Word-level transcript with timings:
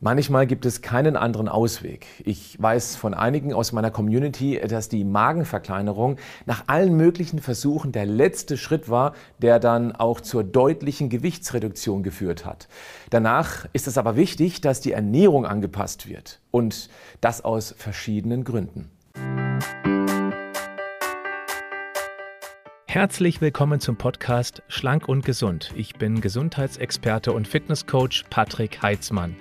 Manchmal 0.00 0.46
gibt 0.46 0.64
es 0.64 0.80
keinen 0.80 1.16
anderen 1.16 1.48
Ausweg. 1.48 2.06
Ich 2.24 2.56
weiß 2.62 2.94
von 2.94 3.14
einigen 3.14 3.52
aus 3.52 3.72
meiner 3.72 3.90
Community, 3.90 4.60
dass 4.68 4.88
die 4.88 5.02
Magenverkleinerung 5.02 6.18
nach 6.46 6.62
allen 6.68 6.96
möglichen 6.96 7.40
Versuchen 7.40 7.90
der 7.90 8.06
letzte 8.06 8.56
Schritt 8.56 8.88
war, 8.88 9.14
der 9.38 9.58
dann 9.58 9.90
auch 9.90 10.20
zur 10.20 10.44
deutlichen 10.44 11.08
Gewichtsreduktion 11.08 12.04
geführt 12.04 12.46
hat. 12.46 12.68
Danach 13.10 13.66
ist 13.72 13.88
es 13.88 13.98
aber 13.98 14.14
wichtig, 14.14 14.60
dass 14.60 14.80
die 14.80 14.92
Ernährung 14.92 15.44
angepasst 15.44 16.08
wird. 16.08 16.38
Und 16.52 16.90
das 17.20 17.44
aus 17.44 17.74
verschiedenen 17.76 18.44
Gründen. 18.44 18.92
Herzlich 22.86 23.40
willkommen 23.40 23.80
zum 23.80 23.96
Podcast 23.96 24.62
Schlank 24.68 25.08
und 25.08 25.24
Gesund. 25.24 25.72
Ich 25.74 25.96
bin 25.96 26.20
Gesundheitsexperte 26.20 27.32
und 27.32 27.48
Fitnesscoach 27.48 28.26
Patrick 28.30 28.80
Heitzmann. 28.80 29.34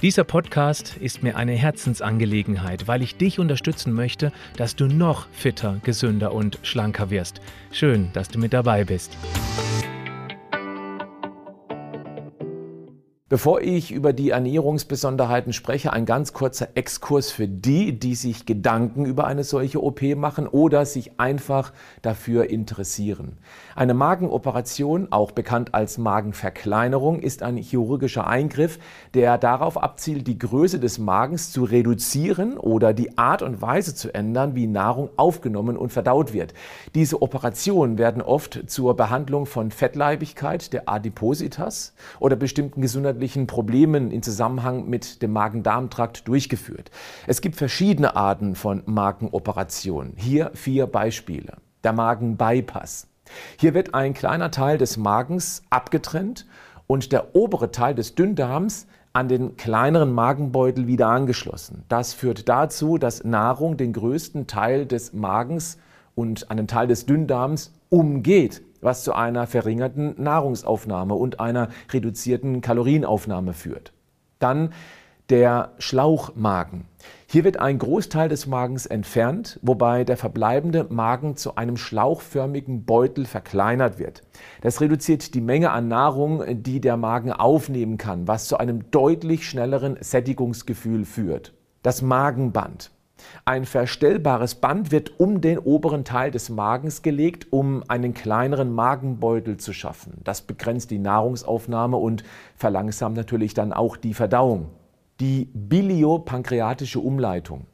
Dieser 0.00 0.22
Podcast 0.22 0.96
ist 0.96 1.24
mir 1.24 1.36
eine 1.36 1.54
Herzensangelegenheit, 1.54 2.86
weil 2.86 3.02
ich 3.02 3.16
dich 3.16 3.40
unterstützen 3.40 3.92
möchte, 3.92 4.30
dass 4.56 4.76
du 4.76 4.86
noch 4.86 5.26
fitter, 5.32 5.80
gesünder 5.82 6.32
und 6.32 6.60
schlanker 6.62 7.10
wirst. 7.10 7.40
Schön, 7.72 8.10
dass 8.12 8.28
du 8.28 8.38
mit 8.38 8.52
dabei 8.52 8.84
bist. 8.84 9.16
Bevor 13.30 13.60
ich 13.60 13.92
über 13.92 14.14
die 14.14 14.30
Ernährungsbesonderheiten 14.30 15.52
spreche, 15.52 15.92
ein 15.92 16.06
ganz 16.06 16.32
kurzer 16.32 16.68
Exkurs 16.76 17.30
für 17.30 17.46
die, 17.46 17.98
die 17.98 18.14
sich 18.14 18.46
Gedanken 18.46 19.04
über 19.04 19.26
eine 19.26 19.44
solche 19.44 19.84
OP 19.84 20.00
machen 20.16 20.46
oder 20.46 20.86
sich 20.86 21.20
einfach 21.20 21.74
dafür 22.00 22.48
interessieren. 22.48 23.36
Eine 23.76 23.92
Magenoperation, 23.92 25.08
auch 25.10 25.32
bekannt 25.32 25.74
als 25.74 25.98
Magenverkleinerung, 25.98 27.20
ist 27.20 27.42
ein 27.42 27.58
chirurgischer 27.58 28.26
Eingriff, 28.26 28.78
der 29.12 29.36
darauf 29.36 29.76
abzielt, 29.76 30.26
die 30.26 30.38
Größe 30.38 30.80
des 30.80 30.96
Magens 30.96 31.52
zu 31.52 31.64
reduzieren 31.64 32.56
oder 32.56 32.94
die 32.94 33.18
Art 33.18 33.42
und 33.42 33.60
Weise 33.60 33.94
zu 33.94 34.14
ändern, 34.14 34.54
wie 34.54 34.66
Nahrung 34.66 35.10
aufgenommen 35.18 35.76
und 35.76 35.92
verdaut 35.92 36.32
wird. 36.32 36.54
Diese 36.94 37.20
Operationen 37.20 37.98
werden 37.98 38.22
oft 38.22 38.70
zur 38.70 38.96
Behandlung 38.96 39.44
von 39.44 39.70
Fettleibigkeit, 39.70 40.72
der 40.72 40.88
Adipositas 40.88 41.92
oder 42.20 42.34
bestimmten 42.34 42.80
Gesundheits 42.80 43.17
gesundheitlichen 43.18 43.46
Problemen 43.46 44.10
in 44.10 44.22
Zusammenhang 44.22 44.88
mit 44.88 45.22
dem 45.22 45.32
Magen-Darm-Trakt 45.32 46.28
durchgeführt. 46.28 46.90
Es 47.26 47.40
gibt 47.40 47.56
verschiedene 47.56 48.14
Arten 48.14 48.54
von 48.54 48.82
Magenoperationen. 48.86 50.14
Hier 50.16 50.52
vier 50.54 50.86
Beispiele. 50.86 51.54
Der 51.82 51.92
Magenbypass. 51.92 53.08
Hier 53.58 53.74
wird 53.74 53.94
ein 53.94 54.14
kleiner 54.14 54.50
Teil 54.50 54.78
des 54.78 54.96
Magens 54.96 55.62
abgetrennt 55.68 56.46
und 56.86 57.12
der 57.12 57.34
obere 57.34 57.72
Teil 57.72 57.94
des 57.94 58.14
Dünndarms 58.14 58.86
an 59.12 59.28
den 59.28 59.56
kleineren 59.56 60.12
Magenbeutel 60.12 60.86
wieder 60.86 61.08
angeschlossen. 61.08 61.84
Das 61.88 62.14
führt 62.14 62.48
dazu, 62.48 62.98
dass 62.98 63.24
Nahrung 63.24 63.76
den 63.76 63.92
größten 63.92 64.46
Teil 64.46 64.86
des 64.86 65.12
Magens 65.12 65.78
und 66.14 66.50
einen 66.50 66.68
Teil 66.68 66.86
des 66.86 67.04
Dünndarms 67.06 67.72
umgeht 67.90 68.62
was 68.80 69.04
zu 69.04 69.12
einer 69.12 69.46
verringerten 69.46 70.14
Nahrungsaufnahme 70.22 71.14
und 71.14 71.40
einer 71.40 71.68
reduzierten 71.92 72.60
Kalorienaufnahme 72.60 73.52
führt. 73.52 73.92
Dann 74.38 74.70
der 75.30 75.72
Schlauchmagen. 75.78 76.86
Hier 77.26 77.44
wird 77.44 77.60
ein 77.60 77.78
Großteil 77.78 78.30
des 78.30 78.46
Magens 78.46 78.86
entfernt, 78.86 79.58
wobei 79.62 80.04
der 80.04 80.16
verbleibende 80.16 80.86
Magen 80.88 81.36
zu 81.36 81.56
einem 81.56 81.76
schlauchförmigen 81.76 82.84
Beutel 82.84 83.26
verkleinert 83.26 83.98
wird. 83.98 84.22
Das 84.62 84.80
reduziert 84.80 85.34
die 85.34 85.42
Menge 85.42 85.70
an 85.70 85.88
Nahrung, 85.88 86.42
die 86.62 86.80
der 86.80 86.96
Magen 86.96 87.32
aufnehmen 87.32 87.98
kann, 87.98 88.26
was 88.26 88.48
zu 88.48 88.56
einem 88.56 88.90
deutlich 88.90 89.46
schnelleren 89.46 89.98
Sättigungsgefühl 90.00 91.04
führt. 91.04 91.52
Das 91.82 92.00
Magenband. 92.00 92.90
Ein 93.44 93.64
verstellbares 93.64 94.56
Band 94.56 94.90
wird 94.90 95.20
um 95.20 95.40
den 95.40 95.58
oberen 95.58 96.04
Teil 96.04 96.30
des 96.30 96.50
Magens 96.50 97.02
gelegt, 97.02 97.46
um 97.52 97.84
einen 97.88 98.12
kleineren 98.12 98.72
Magenbeutel 98.72 99.56
zu 99.56 99.72
schaffen. 99.72 100.14
Das 100.24 100.42
begrenzt 100.42 100.90
die 100.90 100.98
Nahrungsaufnahme 100.98 101.96
und 101.96 102.24
verlangsamt 102.56 103.16
natürlich 103.16 103.54
dann 103.54 103.72
auch 103.72 103.96
die 103.96 104.14
Verdauung. 104.14 104.70
Die 105.20 105.48
biliopankreatische 105.54 107.00
Umleitung. 107.00 107.66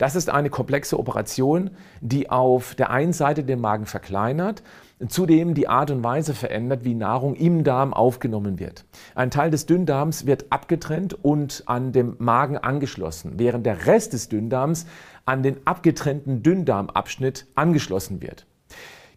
Das 0.00 0.16
ist 0.16 0.30
eine 0.30 0.48
komplexe 0.48 0.98
Operation, 0.98 1.72
die 2.00 2.30
auf 2.30 2.74
der 2.74 2.88
einen 2.88 3.12
Seite 3.12 3.44
den 3.44 3.60
Magen 3.60 3.84
verkleinert, 3.84 4.62
zudem 5.08 5.52
die 5.52 5.68
Art 5.68 5.90
und 5.90 6.02
Weise 6.02 6.32
verändert, 6.32 6.84
wie 6.84 6.94
Nahrung 6.94 7.34
im 7.34 7.64
Darm 7.64 7.92
aufgenommen 7.92 8.58
wird. 8.58 8.86
Ein 9.14 9.30
Teil 9.30 9.50
des 9.50 9.66
Dünndarms 9.66 10.24
wird 10.24 10.46
abgetrennt 10.48 11.22
und 11.22 11.64
an 11.66 11.92
dem 11.92 12.16
Magen 12.18 12.56
angeschlossen, 12.56 13.34
während 13.36 13.66
der 13.66 13.84
Rest 13.84 14.14
des 14.14 14.30
Dünndarms 14.30 14.86
an 15.26 15.42
den 15.42 15.66
abgetrennten 15.66 16.42
Dünndarmabschnitt 16.42 17.46
angeschlossen 17.54 18.22
wird. 18.22 18.46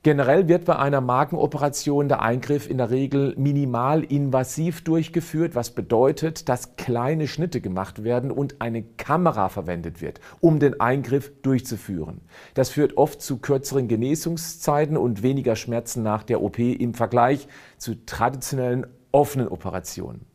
Generell 0.04 0.50
wird 0.50 0.66
bei 0.66 0.76
einer 0.76 1.00
Magenoperation 1.00 2.10
der 2.10 2.22
Eingriff 2.22 2.70
in 2.70 2.78
der 2.78 2.90
Regel 2.90 3.34
minimalinvasiv 3.38 4.84
durchgeführt, 4.84 5.56
was 5.56 5.72
bedeutet, 5.72 6.50
dass 6.50 6.76
kleine 6.76 7.26
Schnitte 7.26 7.62
gemacht 7.62 8.04
werden 8.04 8.30
und 8.30 8.60
eine 8.60 8.84
Kamera 8.84 9.48
verwendet 9.48 10.02
wird, 10.02 10.20
um 10.42 10.60
den 10.60 10.82
Eingriff 10.82 11.32
durchzuführen. 11.42 12.20
Das 12.54 12.70
führt 12.70 12.98
oft 12.98 13.22
zu 13.22 13.38
kürzeren 13.38 13.88
Genesungszeiten 13.88 14.98
und 14.98 15.24
weniger 15.24 15.56
Schmerzen 15.56 16.04
nach 16.04 16.24
der 16.24 16.44
OP 16.44 16.60
im 16.60 16.94
Vergleich 16.94 17.48
zu 17.78 18.06
traditionellen 18.06 18.86
offenen 19.14 19.48
Operationen. 19.48 20.33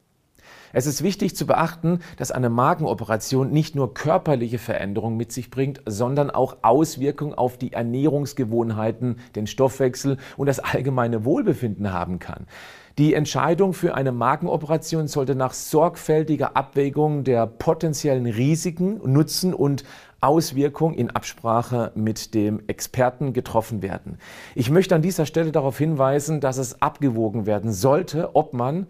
Es 0.72 0.86
ist 0.86 1.02
wichtig 1.02 1.34
zu 1.36 1.46
beachten, 1.46 2.00
dass 2.16 2.30
eine 2.30 2.50
Magenoperation 2.50 3.50
nicht 3.50 3.74
nur 3.74 3.94
körperliche 3.94 4.58
Veränderungen 4.58 5.16
mit 5.16 5.32
sich 5.32 5.50
bringt, 5.50 5.82
sondern 5.86 6.30
auch 6.30 6.58
Auswirkungen 6.62 7.34
auf 7.34 7.56
die 7.56 7.72
Ernährungsgewohnheiten, 7.72 9.16
den 9.34 9.46
Stoffwechsel 9.46 10.18
und 10.36 10.46
das 10.46 10.60
allgemeine 10.60 11.24
Wohlbefinden 11.24 11.92
haben 11.92 12.18
kann. 12.18 12.46
Die 12.98 13.14
Entscheidung 13.14 13.74
für 13.74 13.94
eine 13.94 14.10
Magenoperation 14.10 15.06
sollte 15.06 15.36
nach 15.36 15.52
sorgfältiger 15.52 16.56
Abwägung 16.56 17.22
der 17.22 17.46
potenziellen 17.46 18.26
Risiken, 18.26 19.00
Nutzen 19.04 19.54
und 19.54 19.84
Auswirkungen 20.20 20.96
in 20.96 21.10
Absprache 21.10 21.92
mit 21.94 22.34
dem 22.34 22.60
Experten 22.66 23.32
getroffen 23.32 23.82
werden. 23.82 24.18
Ich 24.56 24.68
möchte 24.68 24.96
an 24.96 25.02
dieser 25.02 25.26
Stelle 25.26 25.52
darauf 25.52 25.78
hinweisen, 25.78 26.40
dass 26.40 26.58
es 26.58 26.82
abgewogen 26.82 27.46
werden 27.46 27.72
sollte, 27.72 28.34
ob 28.34 28.52
man 28.52 28.88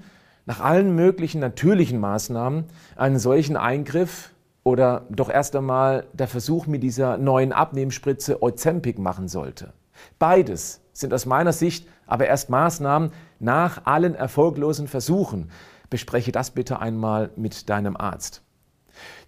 nach 0.49 0.61
allen 0.61 0.95
möglichen 0.95 1.41
natürlichen 1.41 2.01
Maßnahmen 2.01 2.65
einen 2.97 3.19
solchen 3.19 3.59
Eingriff 3.59 4.31
oder 4.65 5.05
doch 5.11 5.29
erst 5.29 5.55
einmal 5.55 6.07
der 6.15 6.27
Versuch 6.27 6.67
mit 6.67 6.83
dieser 6.83 7.19
neuen 7.19 7.53
Abnehmspritze 7.53 8.43
Ozempic 8.43 8.99
machen 8.99 9.29
sollte. 9.29 9.75
Beides 10.19 10.81
sind 10.95 11.13
aus 11.13 11.27
meiner 11.27 11.53
Sicht 11.53 11.87
aber 12.07 12.27
erst 12.29 12.49
Maßnahmen 12.49 13.11
nach 13.39 13.85
allen 13.85 14.15
erfolglosen 14.15 14.89
Versuchen. 14.89 15.51
Bespreche 15.91 16.33
das 16.33 16.51
bitte 16.51 16.81
einmal 16.81 17.29
mit 17.37 17.69
deinem 17.69 17.99
Arzt. 17.99 18.43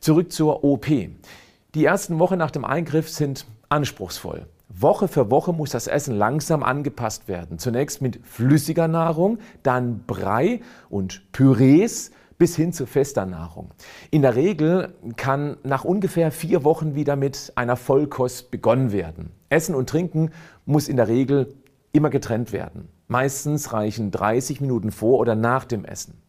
Zurück 0.01 0.33
zur 0.33 0.65
OP. 0.65 0.87
Die 0.87 1.85
ersten 1.85 2.19
Wochen 2.19 2.39
nach 2.39 2.51
dem 2.51 2.65
Eingriff 2.65 3.11
sind 3.11 3.45
anspruchsvoll. 3.69 4.47
Woche 4.73 5.09
für 5.09 5.31
Woche 5.31 5.53
muss 5.53 5.71
das 5.71 5.89
Essen 5.89 6.17
langsam 6.17 6.63
angepasst 6.63 7.29
werden. 7.29 7.59
Zunächst 7.59 8.01
mit 8.01 8.21
flüssiger 8.25 8.89
Nahrung, 8.89 9.39
dann 9.63 10.05
Brei 10.07 10.61
und 10.89 11.33
Pürees 11.33 12.13
bis 12.39 12.57
hin 12.57 12.73
zu 12.73 12.87
fester 12.87 13.27
Nahrung. 13.27 13.71
In 14.11 14.23
der 14.23 14.35
Regel 14.35 14.95
kann 15.17 15.59
nach 15.63 15.85
ungefähr 15.85 16.31
vier 16.31 16.65
Wochen 16.65 16.95
wieder 16.95 17.17
mit 17.17 17.53
einer 17.57 17.77
Vollkost 17.77 18.51
begonnen 18.51 18.93
werden. 18.93 19.33
Essen 19.51 19.75
und 19.75 19.91
Trinken 19.91 20.31
muss 20.65 20.89
in 20.89 20.97
der 20.97 21.09
Regel 21.09 21.55
immer 21.93 22.09
getrennt 22.09 22.53
werden. 22.53 22.89
Meistens 23.09 23.73
reichen 23.73 24.11
30 24.11 24.61
Minuten 24.61 24.93
vor 24.93 25.19
oder 25.19 25.35
nach 25.35 25.65
dem 25.65 25.85
Essen. 25.85 26.23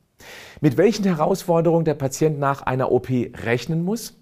Mit 0.59 0.77
welchen 0.77 1.05
Herausforderungen 1.05 1.85
der 1.85 1.93
Patient 1.93 2.39
nach 2.39 2.61
einer 2.63 2.91
OP 2.91 3.09
rechnen 3.09 3.83
muss? 3.83 4.20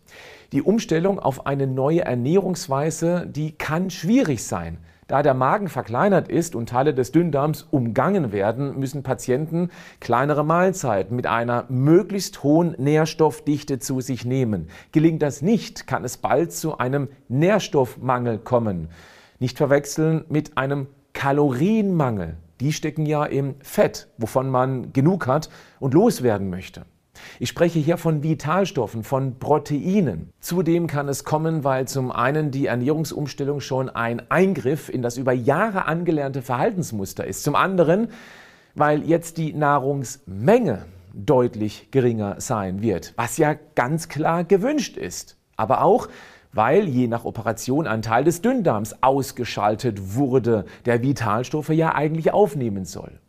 Die 0.51 0.63
Umstellung 0.63 1.19
auf 1.19 1.45
eine 1.45 1.67
neue 1.67 2.01
Ernährungsweise, 2.01 3.27
die 3.27 3.51
kann 3.51 3.91
schwierig 3.91 4.43
sein. 4.43 4.79
Da 5.07 5.21
der 5.21 5.35
Magen 5.35 5.69
verkleinert 5.69 6.27
ist 6.27 6.55
und 6.55 6.69
Teile 6.69 6.93
des 6.93 7.11
Dünndarms 7.11 7.67
umgangen 7.69 8.31
werden, 8.31 8.79
müssen 8.79 9.03
Patienten 9.03 9.69
kleinere 9.99 10.43
Mahlzeiten 10.43 11.15
mit 11.15 11.27
einer 11.27 11.65
möglichst 11.69 12.41
hohen 12.41 12.75
Nährstoffdichte 12.79 13.77
zu 13.77 14.01
sich 14.01 14.25
nehmen. 14.25 14.69
Gelingt 14.91 15.21
das 15.21 15.43
nicht, 15.43 15.85
kann 15.85 16.03
es 16.03 16.17
bald 16.17 16.51
zu 16.51 16.79
einem 16.79 17.09
Nährstoffmangel 17.27 18.39
kommen. 18.39 18.89
Nicht 19.37 19.57
verwechseln 19.57 20.25
mit 20.29 20.57
einem 20.57 20.87
Kalorienmangel. 21.13 22.37
Die 22.59 22.73
stecken 22.73 23.05
ja 23.05 23.23
im 23.25 23.55
Fett, 23.61 24.07
wovon 24.17 24.49
man 24.49 24.93
genug 24.93 25.27
hat 25.27 25.49
und 25.79 25.93
loswerden 25.93 26.49
möchte. 26.49 26.85
Ich 27.39 27.49
spreche 27.49 27.79
hier 27.79 27.97
von 27.97 28.23
Vitalstoffen, 28.23 29.03
von 29.03 29.39
Proteinen. 29.39 30.31
Zudem 30.39 30.87
kann 30.87 31.07
es 31.07 31.23
kommen, 31.23 31.63
weil 31.63 31.87
zum 31.87 32.11
einen 32.11 32.51
die 32.51 32.67
Ernährungsumstellung 32.67 33.59
schon 33.61 33.89
ein 33.89 34.29
Eingriff 34.29 34.89
in 34.89 35.01
das 35.01 35.17
über 35.17 35.33
Jahre 35.33 35.85
angelernte 35.85 36.41
Verhaltensmuster 36.41 37.25
ist. 37.25 37.43
Zum 37.43 37.55
anderen, 37.55 38.09
weil 38.75 39.03
jetzt 39.03 39.37
die 39.37 39.53
Nahrungsmenge 39.53 40.85
deutlich 41.13 41.89
geringer 41.91 42.35
sein 42.39 42.81
wird, 42.81 43.13
was 43.15 43.37
ja 43.37 43.55
ganz 43.75 44.09
klar 44.09 44.43
gewünscht 44.43 44.97
ist. 44.97 45.37
Aber 45.55 45.83
auch, 45.83 46.07
weil 46.53 46.87
je 46.87 47.07
nach 47.07 47.25
Operation 47.25 47.87
ein 47.87 48.01
Teil 48.01 48.23
des 48.23 48.41
Dünndarms 48.41 49.03
ausgeschaltet 49.03 50.15
wurde, 50.15 50.65
der 50.85 51.01
Vitalstoffe 51.03 51.69
ja 51.69 51.93
eigentlich 51.93 52.31
aufnehmen 52.31 52.85
soll. 52.85 53.19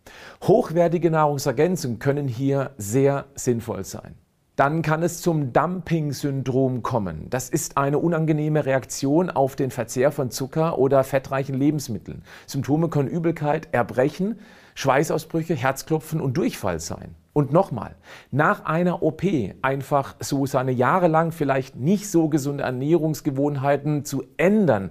Hochwertige 0.43 1.11
Nahrungsergänzungen 1.11 1.99
können 1.99 2.29
hier 2.29 2.71
sehr 2.77 3.27
sinnvoll 3.35 3.85
sein. 3.85 4.15
Dann 4.61 4.83
kann 4.83 5.03
es 5.03 5.23
zum 5.23 5.55
Dumping-Syndrom 5.55 6.83
kommen. 6.83 7.31
Das 7.31 7.49
ist 7.49 7.79
eine 7.79 7.99
unangenehme 7.99 8.67
Reaktion 8.67 9.31
auf 9.31 9.57
den 9.57 9.71
Verzehr 9.71 10.13
von 10.13 10.31
Zucker 10.31 10.79
oder 10.79 11.03
fettreichen 11.03 11.55
Lebensmitteln. 11.55 12.25
Symptome 12.47 12.91
können 12.91 13.09
Übelkeit, 13.09 13.69
Erbrechen, 13.73 14.39
Schweißausbrüche, 14.75 15.55
Herzklopfen 15.55 16.21
und 16.21 16.37
Durchfall 16.37 16.79
sein. 16.79 17.15
Und 17.33 17.53
nochmal, 17.53 17.95
nach 18.33 18.65
einer 18.67 19.03
OP 19.03 19.23
einfach 19.63 20.17
so 20.21 20.45
seine 20.45 20.73
jahrelang 20.73 21.33
vielleicht 21.33 21.77
nicht 21.77 22.11
so 22.11 22.29
gesunde 22.29 22.65
Ernährungsgewohnheiten 22.65 24.05
zu 24.05 24.25
ändern, 24.37 24.91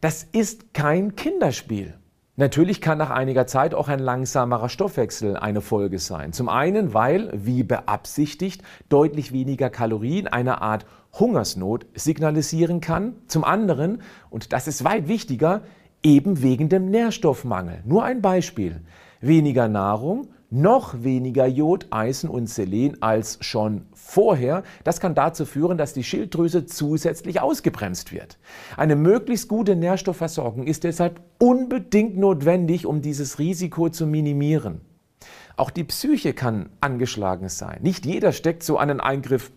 das 0.00 0.22
ist 0.22 0.74
kein 0.74 1.16
Kinderspiel. 1.16 1.94
Natürlich 2.38 2.80
kann 2.80 2.98
nach 2.98 3.10
einiger 3.10 3.48
Zeit 3.48 3.74
auch 3.74 3.88
ein 3.88 3.98
langsamerer 3.98 4.68
Stoffwechsel 4.68 5.36
eine 5.36 5.60
Folge 5.60 5.98
sein. 5.98 6.32
Zum 6.32 6.48
einen, 6.48 6.94
weil, 6.94 7.32
wie 7.34 7.64
beabsichtigt, 7.64 8.62
deutlich 8.88 9.32
weniger 9.32 9.70
Kalorien 9.70 10.28
eine 10.28 10.62
Art 10.62 10.86
Hungersnot 11.18 11.86
signalisieren 11.96 12.80
kann. 12.80 13.16
Zum 13.26 13.42
anderen, 13.42 14.02
und 14.30 14.52
das 14.52 14.68
ist 14.68 14.84
weit 14.84 15.08
wichtiger, 15.08 15.62
eben 16.04 16.40
wegen 16.40 16.68
dem 16.68 16.92
Nährstoffmangel. 16.92 17.82
Nur 17.84 18.04
ein 18.04 18.22
Beispiel. 18.22 18.82
Weniger 19.20 19.66
Nahrung 19.66 20.28
noch 20.50 21.02
weniger 21.02 21.46
Jod, 21.46 21.88
Eisen 21.90 22.30
und 22.30 22.48
Selen 22.48 23.02
als 23.02 23.38
schon 23.40 23.86
vorher. 23.92 24.62
Das 24.84 25.00
kann 25.00 25.14
dazu 25.14 25.44
führen, 25.44 25.76
dass 25.76 25.92
die 25.92 26.04
Schilddrüse 26.04 26.64
zusätzlich 26.64 27.40
ausgebremst 27.40 28.12
wird. 28.12 28.38
Eine 28.76 28.96
möglichst 28.96 29.48
gute 29.48 29.76
Nährstoffversorgung 29.76 30.66
ist 30.66 30.84
deshalb 30.84 31.20
unbedingt 31.38 32.16
notwendig, 32.16 32.86
um 32.86 33.02
dieses 33.02 33.38
Risiko 33.38 33.90
zu 33.90 34.06
minimieren. 34.06 34.80
Auch 35.56 35.70
die 35.70 35.84
Psyche 35.84 36.32
kann 36.32 36.70
angeschlagen 36.80 37.48
sein. 37.48 37.80
Nicht 37.82 38.06
jeder 38.06 38.32
steckt 38.32 38.62
so 38.62 38.78
einen 38.78 39.00
Eingriff 39.00 39.50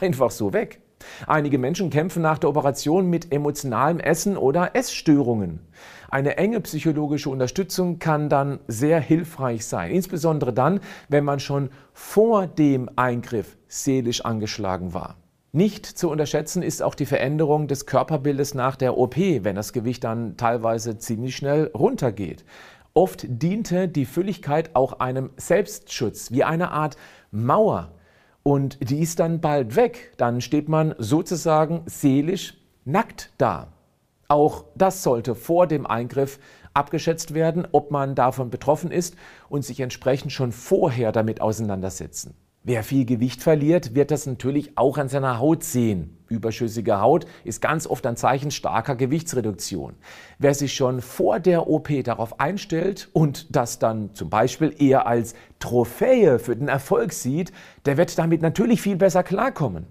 einfach 0.00 0.30
so 0.30 0.52
weg. 0.52 0.80
Einige 1.26 1.58
Menschen 1.58 1.90
kämpfen 1.90 2.22
nach 2.22 2.38
der 2.38 2.50
Operation 2.50 3.08
mit 3.08 3.32
emotionalem 3.32 4.00
Essen 4.00 4.36
oder 4.36 4.74
Essstörungen. 4.74 5.60
Eine 6.10 6.38
enge 6.38 6.60
psychologische 6.60 7.30
Unterstützung 7.30 7.98
kann 7.98 8.28
dann 8.28 8.60
sehr 8.66 9.00
hilfreich 9.00 9.66
sein, 9.66 9.90
insbesondere 9.90 10.52
dann, 10.52 10.80
wenn 11.08 11.24
man 11.24 11.40
schon 11.40 11.70
vor 11.92 12.46
dem 12.46 12.88
Eingriff 12.96 13.56
seelisch 13.68 14.24
angeschlagen 14.24 14.94
war. 14.94 15.16
Nicht 15.52 15.86
zu 15.86 16.10
unterschätzen 16.10 16.62
ist 16.62 16.82
auch 16.82 16.94
die 16.94 17.06
Veränderung 17.06 17.68
des 17.68 17.86
Körperbildes 17.86 18.54
nach 18.54 18.76
der 18.76 18.98
OP, 18.98 19.16
wenn 19.16 19.56
das 19.56 19.72
Gewicht 19.72 20.04
dann 20.04 20.36
teilweise 20.36 20.98
ziemlich 20.98 21.36
schnell 21.36 21.70
runtergeht. 21.74 22.44
Oft 22.92 23.24
diente 23.28 23.88
die 23.88 24.06
Fülligkeit 24.06 24.74
auch 24.74 25.00
einem 25.00 25.30
Selbstschutz, 25.36 26.32
wie 26.32 26.44
eine 26.44 26.70
Art 26.70 26.96
Mauer 27.30 27.92
und 28.42 28.78
die 28.90 29.00
ist 29.00 29.20
dann 29.20 29.40
bald 29.40 29.76
weg. 29.76 30.12
Dann 30.16 30.40
steht 30.40 30.68
man 30.68 30.94
sozusagen 30.98 31.82
seelisch 31.86 32.54
nackt 32.84 33.30
da. 33.38 33.72
Auch 34.28 34.64
das 34.74 35.02
sollte 35.02 35.34
vor 35.34 35.66
dem 35.66 35.86
Eingriff 35.86 36.38
abgeschätzt 36.74 37.34
werden, 37.34 37.66
ob 37.72 37.90
man 37.90 38.14
davon 38.14 38.50
betroffen 38.50 38.90
ist 38.90 39.16
und 39.48 39.64
sich 39.64 39.80
entsprechend 39.80 40.32
schon 40.32 40.52
vorher 40.52 41.12
damit 41.12 41.40
auseinandersetzen. 41.40 42.34
Wer 42.68 42.82
viel 42.82 43.06
Gewicht 43.06 43.42
verliert, 43.42 43.94
wird 43.94 44.10
das 44.10 44.26
natürlich 44.26 44.76
auch 44.76 44.98
an 44.98 45.08
seiner 45.08 45.38
Haut 45.38 45.64
sehen. 45.64 46.18
Überschüssige 46.28 47.00
Haut 47.00 47.24
ist 47.42 47.62
ganz 47.62 47.86
oft 47.86 48.04
ein 48.04 48.18
Zeichen 48.18 48.50
starker 48.50 48.94
Gewichtsreduktion. 48.94 49.94
Wer 50.38 50.52
sich 50.52 50.74
schon 50.74 51.00
vor 51.00 51.40
der 51.40 51.66
OP 51.66 51.88
darauf 52.04 52.40
einstellt 52.40 53.08
und 53.14 53.56
das 53.56 53.78
dann 53.78 54.14
zum 54.14 54.28
Beispiel 54.28 54.74
eher 54.78 55.06
als 55.06 55.32
Trophäe 55.60 56.38
für 56.38 56.56
den 56.56 56.68
Erfolg 56.68 57.14
sieht, 57.14 57.52
der 57.86 57.96
wird 57.96 58.18
damit 58.18 58.42
natürlich 58.42 58.82
viel 58.82 58.96
besser 58.96 59.22
klarkommen. 59.22 59.86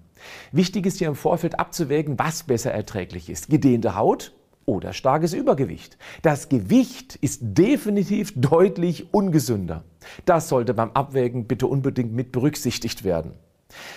Wichtig 0.52 0.86
ist 0.86 1.00
hier 1.00 1.08
im 1.08 1.16
Vorfeld 1.16 1.60
abzuwägen, 1.60 2.20
was 2.20 2.44
besser 2.44 2.72
erträglich 2.72 3.32
ist. 3.32 3.50
Gedehnte 3.50 3.96
Haut 3.96 4.37
oder 4.68 4.94
starkes 4.94 5.34
Übergewicht. 5.34 5.98
Das 6.22 6.50
Gewicht 6.50 7.16
ist 7.16 7.40
definitiv 7.42 8.34
deutlich 8.36 9.14
ungesünder. 9.14 9.84
Das 10.26 10.50
sollte 10.50 10.76
beim 10.76 10.92
Abwägen 10.92 11.48
bitte 11.48 11.66
unbedingt 11.66 12.14
mit 12.14 12.32
berücksichtigt 12.32 13.04
werden. 13.04 13.32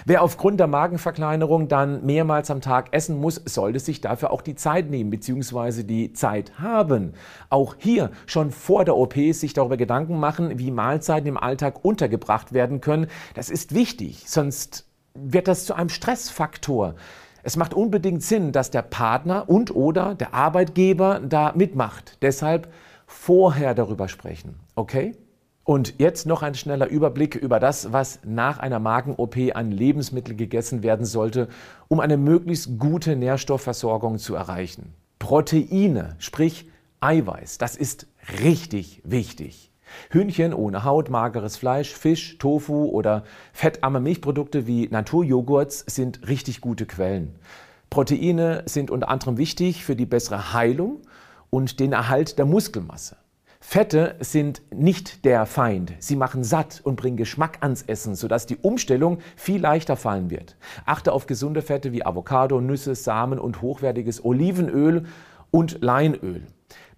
Wer 0.05 0.23
aufgrund 0.23 0.59
der 0.61 0.67
Magenverkleinerung 0.67 1.69
dann 1.69 2.05
mehrmals 2.05 2.51
am 2.51 2.61
Tag 2.61 2.89
essen 2.93 3.21
muss, 3.21 3.37
sollte 3.45 3.79
sich 3.79 4.01
dafür 4.01 4.33
auch 4.33 4.43
die 4.43 4.55
Zeit 4.55 4.91
nehmen 4.91 5.11
bzw. 5.11 5.83
die 5.83 6.13
Zeit 6.13 6.59
haben. 6.59 7.15
Auch 7.51 7.77
hier 7.79 8.11
schon 8.27 8.51
vor 8.51 8.85
der 8.85 8.97
OP 8.97 9.15
sich 9.33 9.53
darüber 9.53 9.77
Gedanken 9.77 10.19
machen, 10.19 10.59
wie 10.59 10.71
Mahlzeiten 10.71 11.29
im 11.29 11.37
Alltag 11.37 11.85
untergebracht 11.85 12.53
werden 12.53 12.81
können. 12.81 13.07
Das 13.35 13.51
ist 13.51 13.75
wichtig, 13.75 14.25
sonst 14.27 14.87
wird 15.15 15.49
das 15.49 15.65
zu 15.67 15.75
einem 15.75 15.89
Stressfaktor. 15.89 16.95
Es 17.43 17.57
macht 17.57 17.75
unbedingt 17.75 18.23
Sinn, 18.23 18.53
dass 18.53 18.71
der 18.71 18.83
Partner 18.83 19.49
und 19.49 19.75
oder 19.75 20.15
der 20.15 20.35
Arbeitgeber 20.35 21.21
da 21.21 21.53
mitmacht. 21.55 22.19
Deshalb 22.23 22.69
vorher 23.07 23.75
darüber 23.75 24.09
sprechen. 24.09 24.57
Okay? 24.75 25.17
Und 25.65 25.95
jetzt 25.99 26.27
noch 26.27 26.43
ein 26.43 26.55
schneller 26.55 26.89
Überblick 26.89 27.35
über 27.35 27.61
das, 27.61 27.93
was 27.93 28.21
nach 28.25 28.59
einer 28.59 28.79
Magen-OP 28.79 29.37
an 29.55 29.71
Lebensmitteln 29.71 30.37
gegessen 30.37 30.83
werden 30.83 31.07
sollte, 31.07 31.49
um 31.89 32.01
eine 32.01 32.17
möglichst 32.17 32.79
gute 32.79 33.15
Nährstoffversorgung 33.15 34.19
zu 34.19 34.35
erreichen. 34.35 34.95
Proteine, 35.19 36.17
sprich 36.19 36.69
Eiweiß, 37.01 37.59
das 37.59 37.77
ist 37.77 38.07
richtig 38.43 39.03
wichtig. 39.05 39.70
Hühnchen 40.11 40.55
ohne 40.55 40.85
Haut, 40.85 41.11
mageres 41.11 41.57
Fleisch, 41.57 41.93
Fisch, 41.95 42.39
Tofu 42.39 42.87
oder 42.87 43.25
fettarme 43.53 44.01
Milchprodukte 44.01 44.67
wie 44.67 44.89
Naturjoghurts 44.89 45.85
sind 45.87 46.29
richtig 46.29 46.61
gute 46.61 46.87
Quellen. 46.87 47.35
Proteine 47.91 48.63
sind 48.67 48.91
unter 48.91 49.09
anderem 49.09 49.37
wichtig 49.37 49.85
für 49.85 49.97
die 49.97 50.07
bessere 50.07 50.53
Heilung 50.53 51.01
und 51.51 51.81
den 51.81 51.93
Erhalt 51.93 52.39
der 52.39 52.47
Muskelmasse. 52.47 53.17
Fette 53.63 54.17
sind 54.21 54.63
nicht 54.75 55.25
der 55.27 55.45
Feind. 55.45 55.93
Sie 55.99 56.17
machen 56.17 56.45
satt 56.45 56.81
und 56.83 56.97
bringen 56.97 57.19
Geschmack 57.19 57.59
ans 57.61 57.83
Essen, 57.83 58.15
sodass 58.15 58.47
die 58.47 58.57
Umstellung 58.57 59.19
viel 59.37 59.61
leichter 59.61 59.97
fallen 59.97 60.31
wird. 60.31 60.57
Achte 60.87 61.13
auf 61.13 61.27
gesunde 61.27 61.61
Fette 61.61 61.93
wie 61.93 62.05
Avocado, 62.05 62.61
Nüsse, 62.61 62.95
Samen 62.95 63.39
und 63.39 63.61
hochwertiges 63.61 64.25
Olivenöl 64.25 65.05
und 65.51 65.83
Leinöl. 65.83 66.47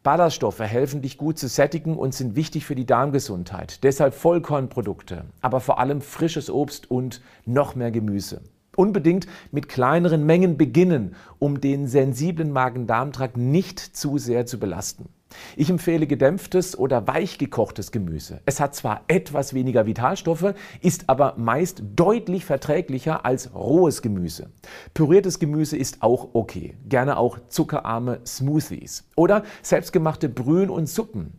Ballaststoffe 0.03 0.59
helfen 0.59 1.01
dich 1.01 1.17
gut 1.17 1.39
zu 1.39 1.47
sättigen 1.47 1.97
und 1.97 2.13
sind 2.13 2.35
wichtig 2.35 2.67
für 2.67 2.75
die 2.75 2.87
Darmgesundheit. 2.87 3.85
Deshalb 3.85 4.15
Vollkornprodukte, 4.15 5.25
aber 5.41 5.61
vor 5.61 5.79
allem 5.79 6.01
frisches 6.01 6.51
Obst 6.51 6.91
und 6.91 7.23
noch 7.47 7.77
mehr 7.77 7.93
Gemüse. 7.93 8.43
Unbedingt 8.75 9.29
mit 9.53 9.69
kleineren 9.69 10.27
Mengen 10.27 10.57
beginnen, 10.57 11.15
um 11.39 11.61
den 11.61 11.87
sensiblen 11.87 12.51
Magen-Darm-Trakt 12.51 13.37
nicht 13.37 13.79
zu 13.79 14.19
sehr 14.19 14.45
zu 14.45 14.59
belasten. 14.59 15.09
Ich 15.57 15.71
empfehle 15.71 16.07
gedämpftes 16.07 16.79
oder 16.79 17.07
weich 17.07 17.39
gekochtes 17.39 17.93
Gemüse. 17.93 18.41
Es 18.47 18.61
hat 18.61 18.75
zwar 18.75 19.03
etwas 19.09 19.55
weniger 19.55 19.87
Vitalstoffe, 19.87 20.55
ist 20.81 21.09
aber 21.09 21.35
meist 21.37 21.83
deutlich 21.95 22.45
verträglicher 22.45 23.25
als 23.25 23.55
rohes 23.55 24.03
Gemüse. 24.03 24.51
Püriertes 24.95 25.39
Gemüse 25.39 25.77
ist 25.77 26.03
auch 26.03 26.31
okay. 26.35 26.77
Gerne 26.89 27.17
auch 27.17 27.39
zuckerarme 27.49 28.21
Smoothies. 28.27 29.05
Oder 29.17 29.45
selbstgemachte 29.62 30.29
Brühen 30.29 30.71
und 30.71 30.89
Suppen. 30.89 31.33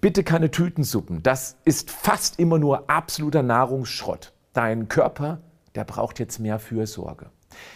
Bitte 0.00 0.24
keine 0.24 0.50
Tütensuppen. 0.50 1.22
Das 1.22 1.56
ist 1.64 1.90
fast 1.90 2.38
immer 2.38 2.58
nur 2.58 2.88
absoluter 2.88 3.42
Nahrungsschrott. 3.42 4.32
Dein 4.52 4.88
Körper, 4.88 5.40
der 5.74 5.84
braucht 5.84 6.18
jetzt 6.18 6.38
mehr 6.38 6.58
Fürsorge. 6.58 7.30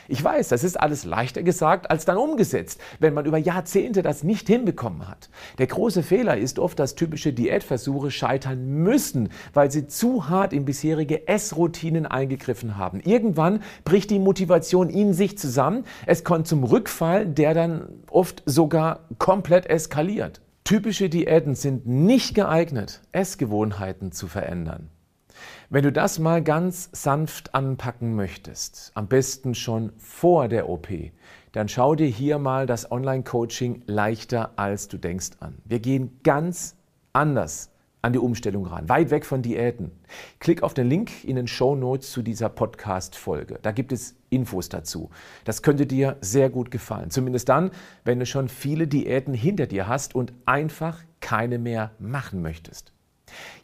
Ich 0.09 0.23
weiß, 0.23 0.49
das 0.49 0.65
ist 0.65 0.79
alles 0.79 1.05
leichter 1.05 1.43
gesagt 1.43 1.91
als 1.91 2.05
dann 2.05 2.17
umgesetzt, 2.17 2.81
wenn 2.99 3.15
man 3.15 3.25
über 3.25 3.39
Jahrzehnte 3.39 4.03
das 4.03 4.25
nicht 4.25 4.47
hinbekommen 4.47 5.09
hat. 5.09 5.31
Der 5.59 5.67
große 5.67 6.03
Fehler 6.03 6.37
ist 6.37 6.59
oft, 6.59 6.79
dass 6.79 6.95
typische 6.95 7.33
Diätversuche 7.33 8.11
scheitern 8.11 8.67
müssen, 8.83 9.31
weil 9.55 9.71
sie 9.71 9.87
zu 9.87 10.29
hart 10.29 10.53
in 10.53 10.65
bisherige 10.65 11.29
Essroutinen 11.29 12.07
eingegriffen 12.07 12.77
haben. 12.77 13.01
Irgendwann 13.01 13.63
bricht 13.85 14.11
die 14.11 14.19
Motivation 14.19 14.91
in 14.91 15.15
sich 15.15 15.39
zusammen. 15.39 15.85
Es 16.07 16.25
kommt 16.25 16.47
zum 16.47 16.65
Rückfall, 16.65 17.27
der 17.27 17.55
dann 17.55 17.89
oft 18.11 18.43
sogar 18.47 19.01
komplett 19.19 19.67
eskaliert. 19.67 20.41
Typische 20.65 21.09
Diäten 21.09 21.55
sind 21.55 21.87
nicht 21.87 22.35
geeignet, 22.35 23.03
Essgewohnheiten 23.13 24.13
zu 24.13 24.29
verändern. 24.29 24.91
Wenn 25.71 25.85
du 25.85 25.93
das 25.93 26.19
mal 26.19 26.43
ganz 26.43 26.91
sanft 26.93 27.55
anpacken 27.55 28.15
möchtest, 28.15 28.93
am 28.95 29.09
besten 29.09 29.55
schon 29.55 29.93
vor 29.99 30.49
der 30.49 30.69
OP, 30.69 30.89
dann 31.53 31.69
schau 31.69 31.95
dir 31.95 32.07
hier 32.07 32.39
mal 32.39 32.67
das 32.67 32.91
Online-Coaching 32.91 33.83
leichter 33.87 34.53
als 34.57 34.89
du 34.89 34.99
denkst 34.99 35.31
an. 35.41 35.59
Wir 35.65 35.81
gehen 35.81 36.21
ganz 36.23 36.77
anders 37.13 37.73
an 38.03 38.13
die 38.13 38.19
Umstellung 38.19 38.67
ran, 38.67 38.89
weit 38.89 39.11
weg 39.11 39.25
von 39.25 39.43
Diäten. 39.43 39.93
Klick 40.41 40.63
auf 40.65 40.75
den 40.75 40.89
Link 40.89 41.25
in 41.25 41.37
den 41.37 41.47
Show 41.47 41.77
Notes 41.77 42.11
zu 42.11 42.23
dieser 42.23 42.49
Podcast-Folge. 42.49 43.61
Da 43.63 43.71
gibt 43.71 43.93
es 43.93 44.17
Infos 44.29 44.69
dazu. 44.69 45.11
Das 45.45 45.63
könnte 45.63 45.87
dir 45.87 46.17
sehr 46.21 46.51
gut 46.51 46.73
gefallen. 46.73 47.11
Zumindest 47.11 47.49
dann, 47.49 47.71
wenn 48.05 48.19
du 48.19 48.27
schon 48.27 48.49
viele 48.49 48.89
Diäten 48.89 49.35
hinter 49.35 49.67
dir 49.67 49.87
hast 49.87 50.17
und 50.17 50.33
einfach 50.47 50.99
keine 51.21 51.59
mehr 51.59 51.93
machen 52.01 52.43
möchtest. 52.43 52.93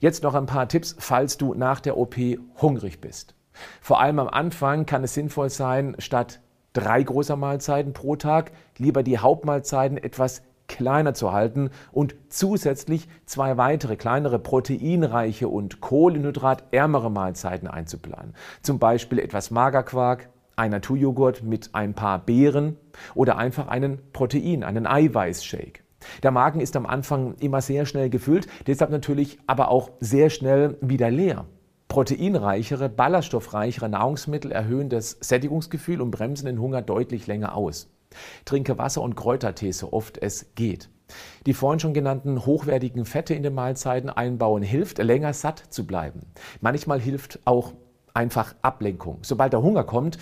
Jetzt 0.01 0.23
noch 0.23 0.35
ein 0.35 0.47
paar 0.47 0.69
Tipps, 0.69 0.97
falls 0.99 1.37
du 1.37 1.55
nach 1.55 1.81
der 1.81 1.97
OP 1.97 2.17
hungrig 2.61 3.01
bist. 3.01 3.35
Vor 3.81 4.01
allem 4.01 4.19
am 4.19 4.29
Anfang 4.29 4.87
kann 4.87 5.05
es 5.05 5.15
sinnvoll 5.15 5.51
sein, 5.51 5.97
statt 5.99 6.41
drei 6.73 7.03
großer 7.03 7.37
Mahlzeiten 7.37 7.93
pro 7.93 8.17
Tag 8.17 8.53
lieber 8.77 9.03
die 9.03 9.19
Hauptmahlzeiten 9.19 9.99
etwas 9.99 10.43
kleiner 10.69 11.15
zu 11.15 11.33
halten 11.33 11.71
und 11.91 12.15
zusätzlich 12.29 13.09
zwei 13.27 13.57
weitere 13.57 13.97
kleinere 13.97 14.39
proteinreiche 14.39 15.49
und 15.49 15.81
kohlenhydratärmere 15.81 17.11
Mahlzeiten 17.11 17.67
einzuplanen. 17.67 18.35
Zum 18.63 18.79
Beispiel 18.79 19.19
etwas 19.19 19.51
Magerquark, 19.51 20.29
ein 20.57 20.71
Naturjoghurt 20.71 21.43
mit 21.43 21.71
ein 21.73 21.95
paar 21.95 22.19
Beeren 22.19 22.77
oder 23.15 23.39
einfach 23.39 23.69
einen 23.69 24.13
Protein, 24.13 24.63
einen 24.63 24.87
Eiweißshake. 24.87 25.81
Der 26.23 26.31
Magen 26.31 26.61
ist 26.61 26.77
am 26.77 26.87
Anfang 26.87 27.35
immer 27.41 27.61
sehr 27.61 27.87
schnell 27.87 28.11
gefüllt, 28.11 28.47
deshalb 28.67 28.91
natürlich 28.91 29.39
aber 29.47 29.71
auch 29.71 29.91
sehr 30.01 30.31
schnell 30.31 30.77
wieder 30.81 31.11
leer. 31.11 31.47
Proteinreichere, 31.89 32.89
ballaststoffreichere 32.89 33.89
Nahrungsmittel 33.89 34.53
erhöhen 34.53 34.91
das 34.91 35.17
Sättigungsgefühl 35.21 36.01
und 36.01 36.11
bremsen 36.11 36.47
den 36.47 36.61
Hunger 36.61 36.83
deutlich 36.83 37.27
länger 37.27 37.55
aus. 37.55 37.89
Trinke 38.45 38.79
Wasser 38.79 39.03
und 39.03 39.17
Kräutertee 39.17 39.73
so 39.73 39.93
oft 39.93 40.19
es 40.19 40.55
geht. 40.55 40.91
Die 41.47 41.55
vorhin 41.55 41.81
schon 41.81 41.95
genannten 41.95 42.45
hochwertigen 42.45 43.07
Fette 43.07 43.35
in 43.35 43.43
den 43.43 43.55
Mahlzeiten 43.55 44.11
einbauen 44.11 44.63
hilft, 44.63 44.99
länger 44.99 45.33
satt 45.33 45.65
zu 45.71 45.87
bleiben. 45.87 46.21
Manchmal 46.61 47.01
hilft 47.01 47.41
auch 47.47 47.73
einfach 48.13 48.55
Ablenkung. 48.61 49.19
Sobald 49.23 49.55
der 49.55 49.63
Hunger 49.63 49.85
kommt, 49.85 50.19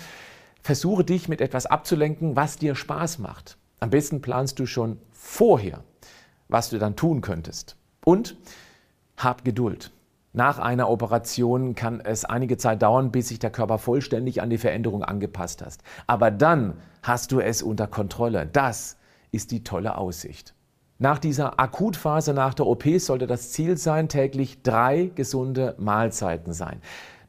versuche 0.61 1.03
dich 1.03 1.27
mit 1.27 1.41
etwas 1.41 1.65
abzulenken, 1.65 2.35
was 2.35 2.57
dir 2.57 2.75
Spaß 2.75 3.19
macht. 3.19 3.57
Am 3.79 3.89
besten 3.89 4.21
planst 4.21 4.59
du 4.59 4.65
schon 4.65 4.97
vorher, 5.27 5.83
was 6.47 6.69
du 6.69 6.79
dann 6.79 6.95
tun 6.95 7.21
könntest. 7.21 7.75
Und 8.05 8.37
hab 9.17 9.43
Geduld. 9.43 9.91
Nach 10.31 10.57
einer 10.59 10.89
Operation 10.89 11.75
kann 11.75 11.99
es 11.99 12.23
einige 12.23 12.57
Zeit 12.57 12.81
dauern, 12.81 13.11
bis 13.11 13.27
sich 13.27 13.39
der 13.39 13.49
Körper 13.49 13.77
vollständig 13.77 14.41
an 14.41 14.49
die 14.49 14.57
Veränderung 14.57 15.03
angepasst 15.03 15.61
hat. 15.61 15.77
Aber 16.05 16.31
dann 16.31 16.75
hast 17.03 17.31
du 17.31 17.39
es 17.39 17.61
unter 17.61 17.87
Kontrolle. 17.87 18.47
Das 18.47 18.97
ist 19.31 19.51
die 19.51 19.63
tolle 19.63 19.97
Aussicht. 19.97 20.53
Nach 20.99 21.19
dieser 21.19 21.59
Akutphase 21.59 22.33
nach 22.33 22.53
der 22.53 22.65
OP 22.65 22.85
sollte 22.97 23.27
das 23.27 23.51
Ziel 23.51 23.77
sein, 23.77 24.09
täglich 24.09 24.63
drei 24.63 25.11
gesunde 25.13 25.75
Mahlzeiten 25.77 26.53
sein. 26.53 26.81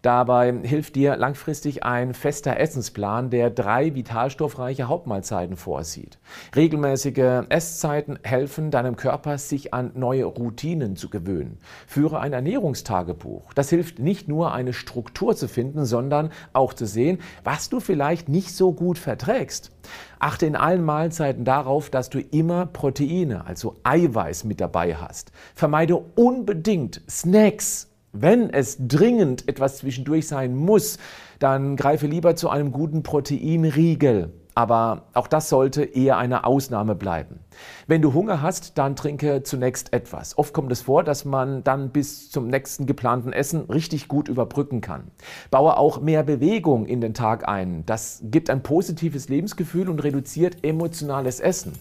Dabei 0.03 0.53
hilft 0.63 0.95
dir 0.95 1.17
langfristig 1.17 1.83
ein 1.83 2.15
fester 2.15 2.61
Essensplan, 2.61 3.31
der 3.31 3.51
drei 3.51 3.97
vitalstoffreiche 3.97 4.87
Hauptmahlzeiten 4.87 5.57
vorsieht. 5.57 6.21
Regelmäßige 6.55 7.47
Esszeiten 7.49 8.17
helfen 8.23 8.71
deinem 8.71 8.95
Körper, 8.95 9.39
sich 9.39 9.75
an 9.75 9.91
neue 9.95 10.25
Routinen 10.25 10.95
zu 10.95 11.11
gewöhnen. 11.11 11.59
Führe 11.89 12.21
ein 12.21 12.33
Ernährungstagebuch. 12.33 13.53
Das 13.55 13.71
hilft 13.71 13.99
nicht 13.99 14.29
nur 14.29 14.53
eine 14.53 14.73
Struktur 14.73 15.35
zu 15.35 15.49
finden, 15.49 15.85
sondern 15.85 16.31
auch 16.53 16.75
zu 16.75 16.87
sehen, 16.87 17.19
was 17.43 17.69
du 17.69 17.81
vielleicht 17.81 18.29
nicht 18.29 18.55
so 18.55 18.73
gut 18.73 18.99
verträgst. 18.99 19.73
Achte 20.21 20.47
in 20.47 20.55
allen 20.55 20.85
Mahlzeiten 20.85 21.45
darauf, 21.45 21.91
dass 21.91 22.09
du 22.09 22.21
immer 22.21 22.67
Proteine, 22.67 23.47
also 23.47 23.75
Eiweiß 23.83 24.45
mit 24.45 24.61
dabei 24.61 24.95
hast. 24.95 25.33
Vermeide 25.55 25.97
unbedingt 25.97 27.03
Snacks 27.09 27.88
wenn 28.13 28.51
es 28.51 28.77
dringend 28.81 29.49
etwas 29.49 29.79
zwischendurch 29.79 30.29
sein 30.29 30.57
muss, 30.57 30.99
dann 31.39 31.77
greife 31.77 32.07
lieber 32.07 32.37
zu 32.37 32.49
einem 32.49 32.73
guten 32.73 33.03
Proteinriegel. 33.03 34.33
Aber 34.59 35.05
auch 35.15 35.29
das 35.29 35.51
sollte 35.51 35.85
eher 35.85 36.17
eine 36.19 36.43
Ausnahme 36.43 36.97
bleiben. 36.97 37.39
Wenn 37.87 38.03
du 38.03 38.13
Hunger 38.13 38.43
hast, 38.43 38.77
dann 38.77 38.97
trinke 38.97 39.45
zunächst 39.45 39.93
etwas. 39.93 40.37
Oft 40.37 40.53
kommt 40.53 40.73
es 40.73 40.81
vor, 40.81 41.05
dass 41.05 41.25
man 41.25 41.63
dann 41.63 41.91
bis 41.91 42.29
zum 42.33 42.49
nächsten 42.49 42.85
geplanten 42.85 43.33
Essen 43.33 43.71
richtig 43.71 44.09
gut 44.09 44.29
überbrücken 44.29 44.81
kann. 44.81 45.13
Baue 45.53 45.77
auch 45.77 46.01
mehr 46.01 46.25
Bewegung 46.25 46.87
in 46.87 47.01
den 47.01 47.15
Tag 47.15 47.47
ein. 47.47 47.87
Das 47.87 48.21
gibt 48.25 48.51
ein 48.51 48.65
positives 48.65 49.29
Lebensgefühl 49.29 49.89
und 49.89 50.03
reduziert 50.03 50.65
emotionales 50.65 51.39
Essen. 51.39 51.75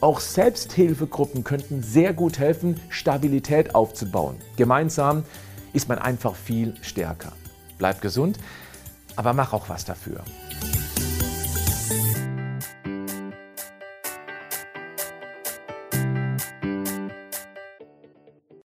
Auch 0.00 0.18
Selbsthilfegruppen 0.18 1.44
könnten 1.44 1.82
sehr 1.82 2.14
gut 2.14 2.38
helfen, 2.38 2.80
Stabilität 2.88 3.74
aufzubauen. 3.74 4.36
Gemeinsam 4.56 5.24
ist 5.72 5.88
man 5.88 5.98
einfach 5.98 6.34
viel 6.34 6.74
stärker. 6.82 7.32
Bleib 7.78 8.00
gesund, 8.00 8.38
aber 9.16 9.32
mach 9.32 9.52
auch 9.52 9.68
was 9.68 9.84
dafür. 9.84 10.22